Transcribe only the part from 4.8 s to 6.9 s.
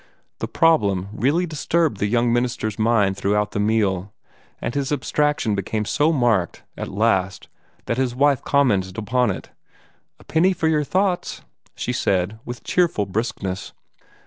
abstraction became so marked at